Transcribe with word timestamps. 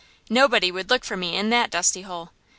Nobody 0.31 0.71
would 0.71 0.89
look 0.89 1.05
for 1.05 1.15
me 1.15 1.35
in 1.35 1.51
that 1.51 1.69
dusty 1.69 2.01
hole. 2.01 2.31